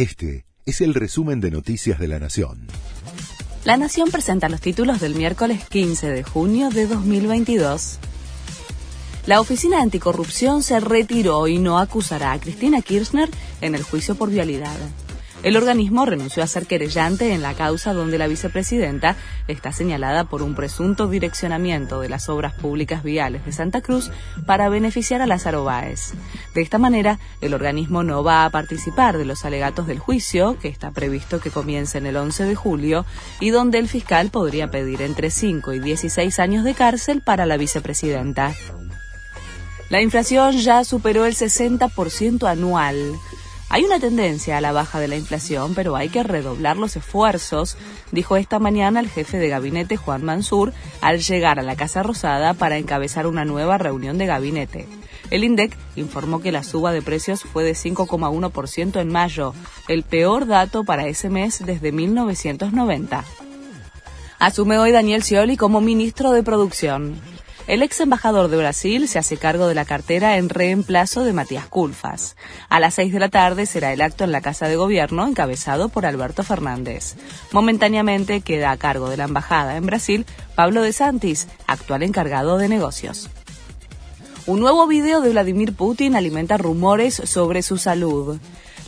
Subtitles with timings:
[0.00, 2.68] Este es el resumen de Noticias de la Nación.
[3.66, 7.98] La Nación presenta los títulos del miércoles 15 de junio de 2022.
[9.26, 13.28] La Oficina Anticorrupción se retiró y no acusará a Cristina Kirchner
[13.60, 14.78] en el juicio por vialidad.
[15.42, 19.16] El organismo renunció a ser querellante en la causa donde la vicepresidenta
[19.48, 24.10] está señalada por un presunto direccionamiento de las obras públicas viales de Santa Cruz
[24.44, 26.12] para beneficiar a Lázaro Báez.
[26.54, 30.68] De esta manera, el organismo no va a participar de los alegatos del juicio, que
[30.68, 33.06] está previsto que comience en el 11 de julio,
[33.40, 37.56] y donde el fiscal podría pedir entre 5 y 16 años de cárcel para la
[37.56, 38.52] vicepresidenta.
[39.88, 42.96] La inflación ya superó el 60% anual.
[43.72, 47.76] Hay una tendencia a la baja de la inflación, pero hay que redoblar los esfuerzos,
[48.10, 52.52] dijo esta mañana el jefe de gabinete Juan Mansur al llegar a la Casa Rosada
[52.54, 54.88] para encabezar una nueva reunión de gabinete.
[55.30, 59.54] El INDEC informó que la suba de precios fue de 5,1% en mayo,
[59.86, 63.24] el peor dato para ese mes desde 1990.
[64.40, 67.29] Asume hoy Daniel Scioli como ministro de Producción.
[67.70, 71.68] El ex embajador de Brasil se hace cargo de la cartera en reemplazo de Matías
[71.68, 72.34] Culfas.
[72.68, 75.88] A las seis de la tarde será el acto en la Casa de Gobierno encabezado
[75.88, 77.14] por Alberto Fernández.
[77.52, 80.26] Momentáneamente queda a cargo de la embajada en Brasil
[80.56, 83.30] Pablo de Santis, actual encargado de negocios.
[84.46, 88.40] Un nuevo video de Vladimir Putin alimenta rumores sobre su salud.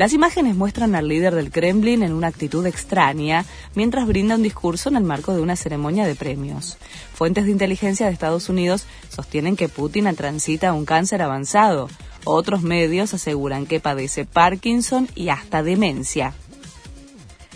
[0.00, 4.88] Las imágenes muestran al líder del Kremlin en una actitud extraña mientras brinda un discurso
[4.88, 6.78] en el marco de una ceremonia de premios.
[7.12, 11.90] Fuentes de inteligencia de Estados Unidos sostienen que Putin transita un cáncer avanzado.
[12.24, 16.32] Otros medios aseguran que padece Parkinson y hasta demencia.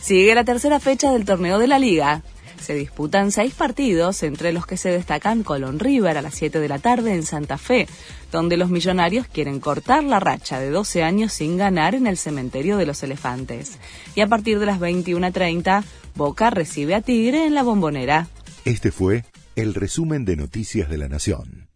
[0.00, 2.22] Sigue la tercera fecha del torneo de la liga.
[2.62, 6.68] Se disputan seis partidos, entre los que se destacan Colón River a las 7 de
[6.68, 7.88] la tarde en Santa Fe,
[8.30, 12.76] donde los millonarios quieren cortar la racha de 12 años sin ganar en el cementerio
[12.76, 13.78] de los elefantes.
[14.14, 15.82] Y a partir de las 21.30,
[16.14, 18.28] Boca recibe a Tigre en la bombonera.
[18.64, 19.24] Este fue
[19.56, 21.71] el resumen de Noticias de la Nación.